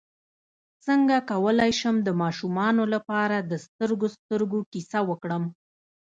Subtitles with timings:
[0.85, 5.43] څنګه کولی شم د ماشومانو لپاره د سترګو سترګو کیسه وکړم